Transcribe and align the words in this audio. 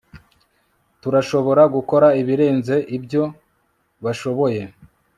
turashobora 1.01 1.63
gukora 1.75 2.07
ibirenze 2.21 2.75
ibyo 2.97 3.23
bashoboye 4.03 4.61